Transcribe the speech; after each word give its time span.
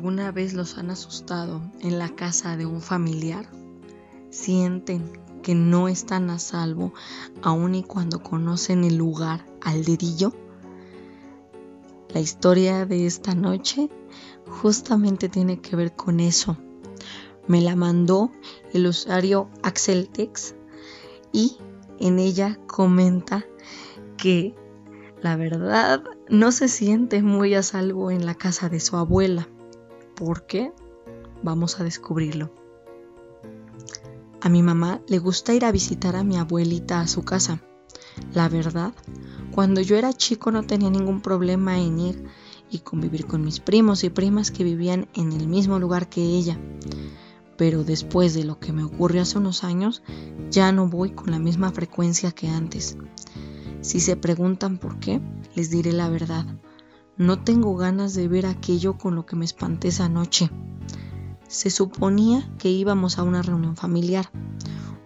¿Alguna 0.00 0.32
vez 0.32 0.54
los 0.54 0.78
han 0.78 0.88
asustado 0.88 1.60
en 1.80 1.98
la 1.98 2.08
casa 2.08 2.56
de 2.56 2.64
un 2.64 2.80
familiar? 2.80 3.46
¿Sienten 4.30 5.12
que 5.42 5.54
no 5.54 5.88
están 5.88 6.30
a 6.30 6.38
salvo 6.38 6.94
aun 7.42 7.74
y 7.74 7.82
cuando 7.82 8.22
conocen 8.22 8.84
el 8.84 8.96
lugar 8.96 9.44
al 9.60 9.84
dedillo? 9.84 10.32
La 12.14 12.20
historia 12.20 12.86
de 12.86 13.04
esta 13.04 13.34
noche 13.34 13.90
justamente 14.48 15.28
tiene 15.28 15.60
que 15.60 15.76
ver 15.76 15.94
con 15.94 16.18
eso. 16.18 16.56
Me 17.46 17.60
la 17.60 17.76
mandó 17.76 18.32
el 18.72 18.86
usuario 18.86 19.50
Axeltex 19.62 20.54
y 21.30 21.58
en 21.98 22.18
ella 22.18 22.58
comenta 22.66 23.44
que 24.16 24.54
la 25.20 25.36
verdad 25.36 26.02
no 26.30 26.52
se 26.52 26.68
siente 26.68 27.22
muy 27.22 27.54
a 27.54 27.62
salvo 27.62 28.10
en 28.10 28.24
la 28.24 28.34
casa 28.34 28.70
de 28.70 28.80
su 28.80 28.96
abuela. 28.96 29.46
¿Por 30.20 30.44
qué? 30.44 30.70
Vamos 31.42 31.80
a 31.80 31.84
descubrirlo. 31.84 32.52
A 34.42 34.50
mi 34.50 34.62
mamá 34.62 35.00
le 35.08 35.18
gusta 35.18 35.54
ir 35.54 35.64
a 35.64 35.72
visitar 35.72 36.14
a 36.14 36.24
mi 36.24 36.36
abuelita 36.36 37.00
a 37.00 37.08
su 37.08 37.22
casa. 37.22 37.62
La 38.34 38.50
verdad, 38.50 38.92
cuando 39.50 39.80
yo 39.80 39.96
era 39.96 40.12
chico 40.12 40.50
no 40.50 40.62
tenía 40.62 40.90
ningún 40.90 41.22
problema 41.22 41.78
en 41.78 41.98
ir 41.98 42.24
y 42.70 42.80
convivir 42.80 43.24
con 43.24 43.42
mis 43.42 43.60
primos 43.60 44.04
y 44.04 44.10
primas 44.10 44.50
que 44.50 44.62
vivían 44.62 45.08
en 45.14 45.32
el 45.32 45.48
mismo 45.48 45.78
lugar 45.78 46.10
que 46.10 46.20
ella. 46.20 46.60
Pero 47.56 47.82
después 47.82 48.34
de 48.34 48.44
lo 48.44 48.58
que 48.58 48.74
me 48.74 48.84
ocurrió 48.84 49.22
hace 49.22 49.38
unos 49.38 49.64
años, 49.64 50.02
ya 50.50 50.70
no 50.70 50.86
voy 50.86 51.12
con 51.12 51.30
la 51.30 51.38
misma 51.38 51.72
frecuencia 51.72 52.30
que 52.30 52.46
antes. 52.46 52.98
Si 53.80 54.00
se 54.00 54.16
preguntan 54.16 54.76
por 54.76 55.00
qué, 55.00 55.18
les 55.54 55.70
diré 55.70 55.94
la 55.94 56.10
verdad. 56.10 56.44
No 57.20 57.38
tengo 57.38 57.76
ganas 57.76 58.14
de 58.14 58.28
ver 58.28 58.46
aquello 58.46 58.96
con 58.96 59.14
lo 59.14 59.26
que 59.26 59.36
me 59.36 59.44
espanté 59.44 59.88
esa 59.88 60.08
noche. 60.08 60.50
Se 61.48 61.68
suponía 61.68 62.50
que 62.56 62.70
íbamos 62.70 63.18
a 63.18 63.24
una 63.24 63.42
reunión 63.42 63.76
familiar, 63.76 64.30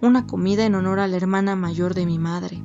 una 0.00 0.24
comida 0.24 0.64
en 0.64 0.76
honor 0.76 1.00
a 1.00 1.08
la 1.08 1.16
hermana 1.16 1.56
mayor 1.56 1.92
de 1.92 2.06
mi 2.06 2.20
madre. 2.20 2.62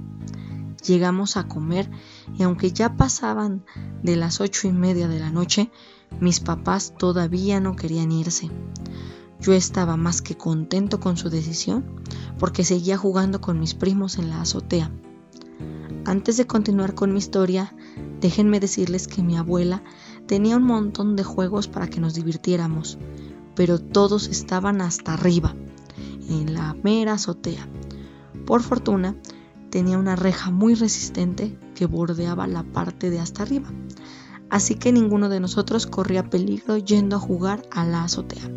Llegamos 0.86 1.36
a 1.36 1.48
comer 1.48 1.90
y 2.38 2.44
aunque 2.44 2.72
ya 2.72 2.96
pasaban 2.96 3.66
de 4.04 4.18
las 4.18 4.40
ocho 4.40 4.68
y 4.68 4.72
media 4.72 5.08
de 5.08 5.20
la 5.20 5.32
noche, 5.32 5.72
mis 6.20 6.42
papás 6.42 6.94
todavía 6.96 7.60
no 7.60 7.76
querían 7.76 8.12
irse. 8.12 8.52
Yo 9.40 9.54
estaba 9.54 9.98
más 9.98 10.22
que 10.22 10.38
contento 10.38 11.00
con 11.00 11.18
su 11.18 11.32
decisión 11.32 12.04
porque 12.38 12.64
seguía 12.64 13.00
jugando 13.00 13.42
con 13.42 13.60
mis 13.60 13.74
primos 13.74 14.20
en 14.20 14.30
la 14.30 14.42
azotea. 14.42 14.92
Antes 16.06 16.38
de 16.38 16.46
continuar 16.46 16.94
con 16.94 17.14
mi 17.14 17.18
historia, 17.18 17.74
déjenme 18.20 18.60
decirles 18.60 19.08
que 19.08 19.24
mi 19.24 19.38
abuela 19.38 19.84
tenía 20.28 20.58
un 20.58 20.64
montón 20.64 21.16
de 21.16 21.24
juegos 21.24 21.68
para 21.68 21.88
que 21.88 22.00
nos 22.00 22.14
divirtiéramos, 22.14 22.98
pero 23.56 23.80
todos 23.80 24.28
estaban 24.28 24.82
hasta 24.82 25.14
arriba, 25.14 25.56
en 26.30 26.54
la 26.54 26.76
mera 26.84 27.14
azotea. 27.14 27.68
Por 28.46 28.62
fortuna, 28.62 29.16
tenía 29.70 29.98
una 29.98 30.16
reja 30.16 30.52
muy 30.52 30.76
resistente 30.76 31.58
que 31.76 31.86
bordeaba 31.86 32.48
la 32.48 32.64
parte 32.64 33.10
de 33.10 33.20
hasta 33.20 33.44
arriba, 33.44 33.70
así 34.50 34.76
que 34.76 34.92
ninguno 34.92 35.30
de 35.30 35.40
nosotros 35.40 35.88
corría 35.88 36.30
peligro 36.30 36.78
yendo 36.78 37.16
a 37.16 37.20
jugar 37.20 37.64
a 37.72 37.86
la 37.86 38.04
azotea. 38.04 38.50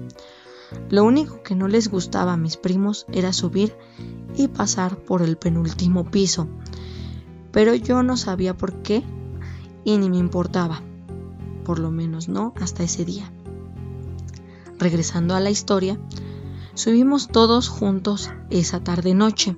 Lo 0.88 1.04
único 1.04 1.42
que 1.42 1.54
no 1.54 1.68
les 1.68 1.88
gustaba 1.88 2.32
a 2.32 2.38
mis 2.38 2.56
primos 2.56 3.06
era 3.12 3.32
subir 3.32 3.74
y 4.34 4.48
pasar 4.48 4.96
por 4.96 5.22
el 5.22 5.36
penúltimo 5.36 6.10
piso, 6.10 6.48
pero 7.50 7.74
yo 7.74 8.02
no 8.02 8.16
sabía 8.16 8.56
por 8.56 8.82
qué 8.82 9.04
y 9.84 9.98
ni 9.98 10.10
me 10.10 10.18
importaba, 10.18 10.82
por 11.64 11.78
lo 11.78 11.90
menos 11.90 12.28
no 12.28 12.54
hasta 12.60 12.82
ese 12.82 13.04
día. 13.04 13.32
Regresando 14.78 15.34
a 15.34 15.40
la 15.40 15.50
historia, 15.50 15.98
subimos 16.74 17.28
todos 17.28 17.68
juntos 17.68 18.30
esa 18.50 18.82
tarde 18.82 19.14
noche 19.14 19.56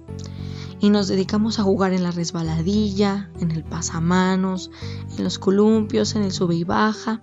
y 0.81 0.91
nos 0.91 1.09
dedicamos 1.09 1.59
a 1.59 1.63
jugar 1.63 1.93
en 1.93 2.03
la 2.03 2.11
resbaladilla, 2.11 3.31
en 3.41 3.51
el 3.51 3.65
pasamanos, 3.65 4.71
en 5.17 5.25
los 5.25 5.39
columpios, 5.39 6.15
en 6.15 6.23
el 6.23 6.33
sube 6.33 6.57
y 6.57 6.65
baja, 6.65 7.21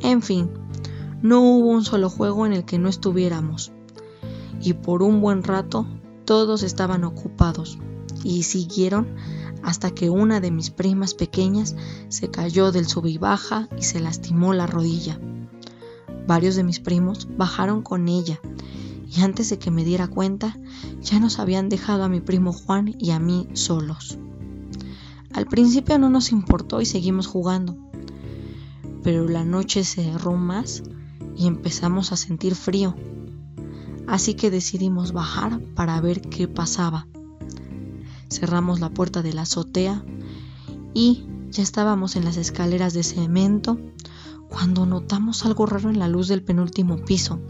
en 0.00 0.22
fin, 0.22 0.50
no 1.22 1.40
hubo 1.40 1.70
un 1.70 1.84
solo 1.84 2.08
juego 2.08 2.46
en 2.46 2.52
el 2.52 2.64
que 2.64 2.78
no 2.78 2.88
estuviéramos. 2.88 3.72
Y 4.62 4.74
por 4.74 5.02
un 5.02 5.20
buen 5.20 5.42
rato 5.42 5.86
todos 6.24 6.62
estaban 6.62 7.04
ocupados 7.04 7.78
y 8.24 8.42
siguieron 8.42 9.08
hasta 9.62 9.90
que 9.90 10.10
una 10.10 10.40
de 10.40 10.50
mis 10.50 10.70
primas 10.70 11.14
pequeñas 11.14 11.76
se 12.08 12.30
cayó 12.30 12.72
del 12.72 12.86
sub 12.86 13.06
y 13.06 13.18
baja 13.18 13.68
y 13.78 13.82
se 13.82 14.00
lastimó 14.00 14.54
la 14.54 14.66
rodilla. 14.66 15.20
Varios 16.26 16.56
de 16.56 16.64
mis 16.64 16.80
primos 16.80 17.28
bajaron 17.36 17.82
con 17.82 18.08
ella 18.08 18.40
y 19.10 19.20
antes 19.22 19.50
de 19.50 19.58
que 19.58 19.70
me 19.70 19.84
diera 19.84 20.06
cuenta 20.06 20.56
ya 21.02 21.18
nos 21.18 21.38
habían 21.38 21.68
dejado 21.68 22.04
a 22.04 22.08
mi 22.08 22.20
primo 22.20 22.52
Juan 22.52 22.94
y 22.98 23.10
a 23.10 23.18
mí 23.18 23.48
solos. 23.54 24.18
Al 25.32 25.46
principio 25.46 25.98
no 25.98 26.10
nos 26.10 26.32
importó 26.32 26.80
y 26.80 26.86
seguimos 26.86 27.26
jugando, 27.26 27.76
pero 29.02 29.28
la 29.28 29.44
noche 29.44 29.84
se 29.84 30.04
cerró 30.04 30.32
más 30.36 30.82
y 31.36 31.46
empezamos 31.46 32.12
a 32.12 32.16
sentir 32.16 32.54
frío. 32.54 32.94
Así 34.06 34.34
que 34.34 34.50
decidimos 34.50 35.12
bajar 35.12 35.60
para 35.74 36.00
ver 36.00 36.20
qué 36.20 36.48
pasaba. 36.48 37.06
Cerramos 38.30 38.80
la 38.80 38.90
puerta 38.90 39.22
de 39.22 39.32
la 39.32 39.42
azotea 39.42 40.04
y 40.94 41.26
ya 41.50 41.62
estábamos 41.62 42.16
en 42.16 42.24
las 42.24 42.36
escaleras 42.36 42.94
de 42.94 43.02
cemento 43.02 43.78
cuando 44.48 44.86
notamos 44.86 45.44
algo 45.44 45.66
raro 45.66 45.90
en 45.90 45.98
la 45.98 46.08
luz 46.08 46.28
del 46.28 46.42
penúltimo 46.42 46.96
piso. 46.96 47.40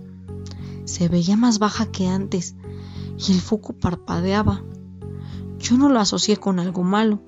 Se 0.84 1.08
veía 1.08 1.36
más 1.36 1.58
baja 1.58 1.92
que 1.92 2.08
antes 2.08 2.54
y 3.18 3.32
el 3.32 3.40
foco 3.40 3.74
parpadeaba. 3.74 4.62
Yo 5.58 5.76
no 5.76 5.88
lo 5.90 6.00
asocié 6.00 6.38
con 6.38 6.58
algo 6.58 6.82
malo, 6.82 7.22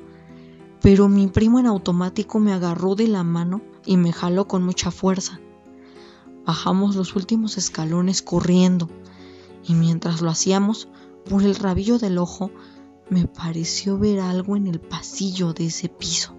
pero 0.81 1.09
mi 1.09 1.27
primo 1.27 1.59
en 1.59 1.67
automático 1.67 2.39
me 2.39 2.53
agarró 2.53 2.95
de 2.95 3.09
la 3.09 3.23
mano 3.23 3.61
y 3.85 3.99
me 3.99 4.13
jaló 4.13 4.49
con 4.49 4.65
mucha 4.65 4.91
fuerza. 4.91 5.41
Bajamos 6.47 6.97
los 6.97 7.15
últimos 7.15 7.57
escalones 7.59 8.23
corriendo 8.23 8.89
y 9.65 9.75
mientras 9.75 10.23
lo 10.23 10.31
hacíamos, 10.31 10.89
por 11.29 11.43
el 11.43 11.55
rabillo 11.55 11.99
del 11.99 12.19
ojo, 12.19 12.51
me 13.11 13.27
pareció 13.27 13.99
ver 13.99 14.21
algo 14.21 14.57
en 14.57 14.67
el 14.67 14.81
pasillo 14.81 15.53
de 15.53 15.67
ese 15.67 15.89
piso. 15.89 16.35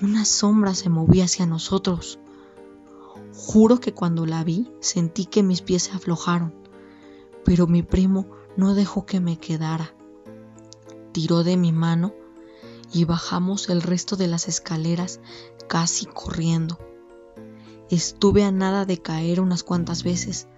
Una 0.00 0.24
sombra 0.24 0.74
se 0.74 0.88
movía 0.88 1.24
hacia 1.24 1.46
nosotros. 1.46 2.18
Juro 3.34 3.78
que 3.78 3.92
cuando 3.92 4.26
la 4.26 4.44
vi 4.44 4.70
sentí 4.80 5.26
que 5.26 5.42
mis 5.42 5.62
pies 5.62 5.84
se 5.84 5.92
aflojaron, 5.92 6.54
pero 7.44 7.66
mi 7.66 7.82
primo 7.82 8.26
no 8.56 8.74
dejó 8.74 9.06
que 9.06 9.20
me 9.20 9.38
quedara. 9.38 9.94
Tiró 11.12 11.44
de 11.44 11.56
mi 11.56 11.72
mano 11.72 12.14
y 12.92 13.04
bajamos 13.04 13.68
el 13.68 13.82
resto 13.82 14.16
de 14.16 14.28
las 14.28 14.48
escaleras 14.48 15.20
casi 15.68 16.06
corriendo. 16.06 16.78
Estuve 17.90 18.44
a 18.44 18.52
nada 18.52 18.86
de 18.86 18.98
caer 18.98 19.40
unas 19.40 19.62
cuantas 19.62 20.02
veces, 20.02 20.48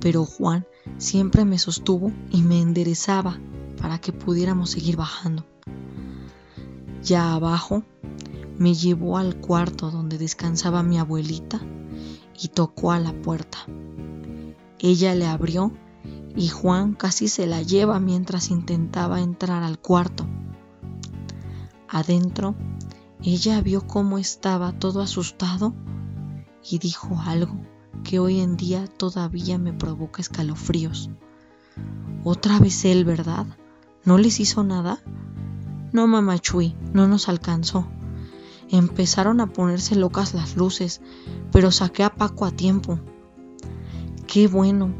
pero 0.00 0.24
Juan 0.24 0.66
siempre 0.98 1.44
me 1.44 1.58
sostuvo 1.58 2.12
y 2.30 2.42
me 2.42 2.60
enderezaba 2.60 3.38
para 3.80 3.98
que 4.00 4.12
pudiéramos 4.12 4.70
seguir 4.70 4.96
bajando. 4.96 5.46
Ya 7.02 7.34
abajo, 7.34 7.82
me 8.58 8.74
llevó 8.74 9.18
al 9.18 9.40
cuarto 9.40 9.90
donde 9.90 10.18
descansaba 10.18 10.82
mi 10.82 10.98
abuelita 10.98 11.60
y 12.40 12.48
tocó 12.48 12.92
a 12.92 12.98
la 12.98 13.12
puerta. 13.12 13.58
Ella 14.78 15.14
le 15.14 15.26
abrió 15.26 15.72
y 16.36 16.48
Juan 16.48 16.94
casi 16.94 17.28
se 17.28 17.46
la 17.46 17.62
lleva 17.62 17.98
mientras 18.00 18.50
intentaba 18.50 19.20
entrar 19.20 19.62
al 19.62 19.78
cuarto. 19.78 20.26
Adentro, 21.88 22.54
ella 23.22 23.60
vio 23.60 23.86
cómo 23.86 24.18
estaba 24.18 24.72
todo 24.72 25.00
asustado 25.00 25.74
y 26.68 26.78
dijo 26.78 27.18
algo 27.24 27.56
que 28.04 28.18
hoy 28.18 28.40
en 28.40 28.56
día 28.56 28.86
todavía 28.86 29.58
me 29.58 29.72
provoca 29.72 30.20
escalofríos. 30.20 31.10
Otra 32.24 32.58
vez 32.58 32.84
él, 32.84 33.04
¿verdad? 33.04 33.46
¿No 34.04 34.18
les 34.18 34.40
hizo 34.40 34.64
nada? 34.64 35.00
No, 35.92 36.06
mamá 36.06 36.38
Chuy, 36.38 36.74
no 36.92 37.08
nos 37.08 37.28
alcanzó. 37.28 37.86
Empezaron 38.70 39.40
a 39.40 39.46
ponerse 39.46 39.96
locas 39.96 40.34
las 40.34 40.56
luces, 40.56 41.00
pero 41.52 41.70
saqué 41.70 42.04
a 42.04 42.14
Paco 42.14 42.44
a 42.44 42.50
tiempo. 42.50 42.98
Qué 44.26 44.46
bueno, 44.46 44.94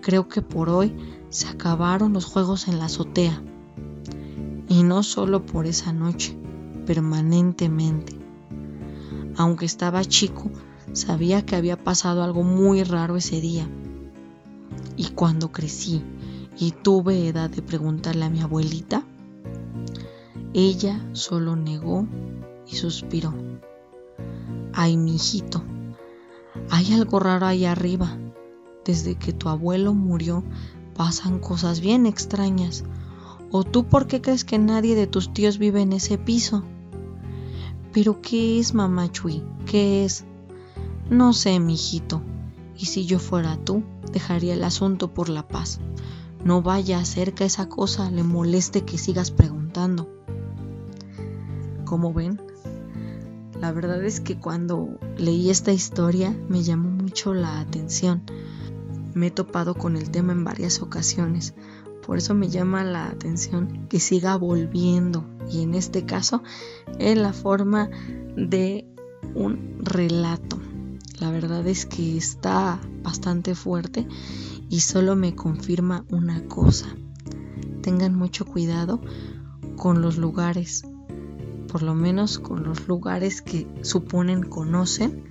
creo 0.00 0.28
que 0.28 0.42
por 0.42 0.68
hoy 0.68 0.96
se 1.30 1.48
acabaron 1.48 2.12
los 2.12 2.24
juegos 2.24 2.68
en 2.68 2.78
la 2.78 2.86
azotea. 2.86 3.42
Y 4.68 4.82
no 4.82 5.02
solo 5.02 5.44
por 5.44 5.66
esa 5.66 5.92
noche, 5.92 6.38
permanentemente. 6.86 8.18
Aunque 9.36 9.66
estaba 9.66 10.04
chico, 10.04 10.50
Sabía 10.92 11.44
que 11.44 11.56
había 11.56 11.76
pasado 11.76 12.22
algo 12.22 12.42
muy 12.42 12.82
raro 12.82 13.16
ese 13.16 13.40
día. 13.40 13.68
Y 14.96 15.10
cuando 15.10 15.52
crecí 15.52 16.02
y 16.58 16.72
tuve 16.72 17.28
edad 17.28 17.50
de 17.50 17.62
preguntarle 17.62 18.24
a 18.24 18.30
mi 18.30 18.40
abuelita, 18.40 19.04
ella 20.52 21.00
solo 21.12 21.54
negó 21.54 22.06
y 22.66 22.74
suspiró. 22.74 23.32
Ay, 24.72 24.96
mi 24.96 25.16
hijito, 25.16 25.62
Hay 26.70 26.92
algo 26.92 27.20
raro 27.20 27.46
ahí 27.46 27.64
arriba. 27.64 28.18
Desde 28.84 29.14
que 29.14 29.32
tu 29.32 29.48
abuelo 29.48 29.94
murió 29.94 30.42
pasan 30.94 31.38
cosas 31.38 31.80
bien 31.80 32.06
extrañas. 32.06 32.84
¿O 33.50 33.62
tú 33.64 33.86
por 33.86 34.06
qué 34.06 34.20
crees 34.20 34.44
que 34.44 34.58
nadie 34.58 34.94
de 34.94 35.06
tus 35.06 35.32
tíos 35.32 35.58
vive 35.58 35.80
en 35.82 35.92
ese 35.92 36.18
piso? 36.18 36.64
¿Pero 37.92 38.20
qué 38.20 38.58
es, 38.58 38.74
mamá 38.74 39.10
Chui? 39.10 39.42
¿Qué 39.66 40.04
es? 40.04 40.24
No 41.10 41.32
sé, 41.32 41.58
mijito. 41.60 42.20
Y 42.76 42.86
si 42.86 43.06
yo 43.06 43.18
fuera 43.18 43.56
tú, 43.56 43.82
dejaría 44.12 44.54
el 44.54 44.64
asunto 44.64 45.14
por 45.14 45.28
la 45.28 45.46
paz. 45.46 45.80
No 46.44 46.62
vaya 46.62 46.98
a 46.98 47.02
hacer 47.02 47.34
que 47.34 47.44
esa 47.44 47.68
cosa 47.68 48.10
le 48.10 48.22
moleste 48.22 48.84
que 48.84 48.98
sigas 48.98 49.30
preguntando. 49.30 50.08
Como 51.84 52.12
ven, 52.12 52.40
la 53.60 53.72
verdad 53.72 54.04
es 54.04 54.20
que 54.20 54.38
cuando 54.38 54.98
leí 55.16 55.50
esta 55.50 55.72
historia 55.72 56.34
me 56.48 56.62
llamó 56.62 56.90
mucho 56.90 57.34
la 57.34 57.58
atención. 57.60 58.22
Me 59.14 59.28
he 59.28 59.30
topado 59.30 59.74
con 59.74 59.96
el 59.96 60.10
tema 60.10 60.32
en 60.32 60.44
varias 60.44 60.80
ocasiones. 60.80 61.54
Por 62.06 62.18
eso 62.18 62.34
me 62.34 62.48
llama 62.48 62.84
la 62.84 63.08
atención 63.08 63.86
que 63.88 63.98
siga 63.98 64.36
volviendo. 64.36 65.24
Y 65.50 65.62
en 65.62 65.74
este 65.74 66.04
caso, 66.04 66.42
en 66.98 67.22
la 67.22 67.32
forma 67.32 67.90
de 68.36 68.86
un 69.34 69.80
relato. 69.80 70.58
La 71.18 71.30
verdad 71.30 71.66
es 71.66 71.84
que 71.84 72.16
está 72.16 72.80
bastante 73.02 73.56
fuerte 73.56 74.06
y 74.68 74.80
solo 74.80 75.16
me 75.16 75.34
confirma 75.34 76.04
una 76.10 76.46
cosa. 76.46 76.86
Tengan 77.82 78.14
mucho 78.14 78.44
cuidado 78.44 79.00
con 79.76 80.02
los 80.02 80.18
lugares, 80.18 80.84
por 81.68 81.82
lo 81.82 81.94
menos 81.94 82.38
con 82.38 82.64
los 82.64 82.88
lugares 82.88 83.42
que 83.42 83.66
suponen 83.82 84.42
conocen 84.42 85.24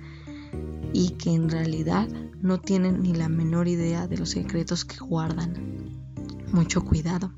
y 0.92 1.10
que 1.10 1.34
en 1.34 1.50
realidad 1.50 2.08
no 2.40 2.58
tienen 2.58 3.02
ni 3.02 3.14
la 3.14 3.28
menor 3.28 3.68
idea 3.68 4.06
de 4.06 4.18
los 4.18 4.30
secretos 4.30 4.84
que 4.84 4.98
guardan. 4.98 5.54
Mucho 6.52 6.84
cuidado. 6.84 7.32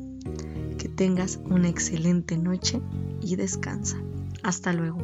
Que 0.79 0.88
tengas 0.88 1.41
una 1.44 1.69
excelente 1.69 2.38
noche 2.38 2.81
y 3.20 3.37
descansa. 3.37 3.99
Hasta 4.43 4.73
luego. 4.73 4.99